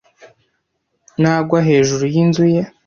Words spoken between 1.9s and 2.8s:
yinzu ye